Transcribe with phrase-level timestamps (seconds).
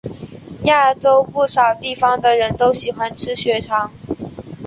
[0.63, 3.91] 亚洲不少地方的人都喜欢吃血肠。